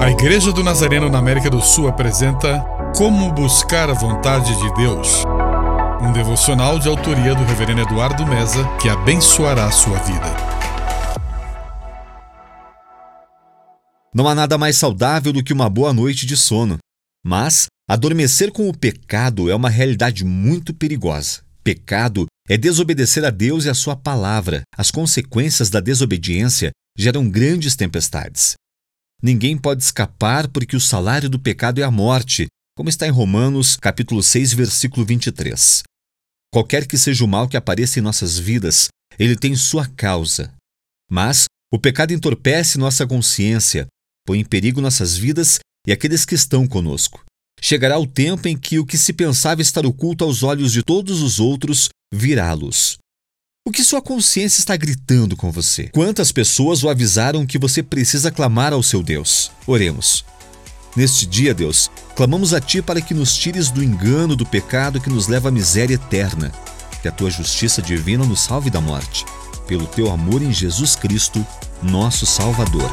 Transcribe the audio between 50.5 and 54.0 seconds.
de todos os outros virá à luz. O que sua